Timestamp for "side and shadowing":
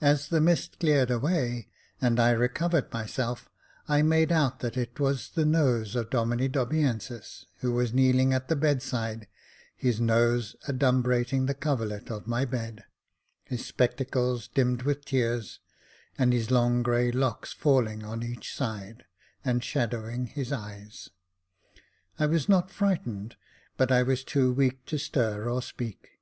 18.54-20.26